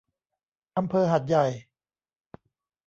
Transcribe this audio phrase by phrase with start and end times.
[0.77, 1.45] อำเภอหาดใหญ่